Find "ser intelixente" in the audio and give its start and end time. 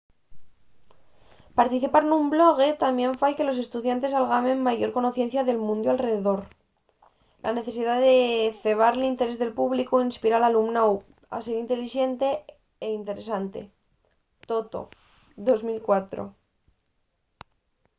11.45-12.27